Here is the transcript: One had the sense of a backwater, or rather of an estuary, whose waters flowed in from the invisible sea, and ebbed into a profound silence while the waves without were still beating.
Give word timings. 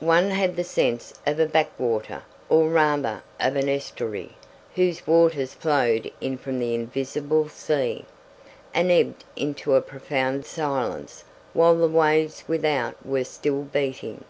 One 0.00 0.30
had 0.30 0.56
the 0.56 0.64
sense 0.64 1.14
of 1.24 1.38
a 1.38 1.46
backwater, 1.46 2.24
or 2.48 2.68
rather 2.68 3.22
of 3.38 3.54
an 3.54 3.68
estuary, 3.68 4.30
whose 4.74 5.06
waters 5.06 5.54
flowed 5.54 6.10
in 6.20 6.36
from 6.36 6.58
the 6.58 6.74
invisible 6.74 7.48
sea, 7.48 8.04
and 8.74 8.90
ebbed 8.90 9.22
into 9.36 9.76
a 9.76 9.80
profound 9.80 10.46
silence 10.46 11.22
while 11.52 11.76
the 11.76 11.86
waves 11.86 12.42
without 12.48 13.06
were 13.06 13.22
still 13.22 13.62
beating. 13.62 14.24